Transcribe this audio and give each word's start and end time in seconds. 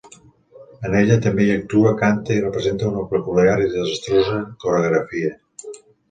En 0.87 0.93
ella 0.99 1.17
també 1.25 1.43
hi 1.47 1.51
actua, 1.55 1.91
canta, 1.99 2.37
i 2.39 2.41
representa 2.45 2.87
una 2.91 3.03
peculiar 3.11 3.57
i 3.65 3.67
desastrosa 3.75 4.39
coreografia. 4.65 5.31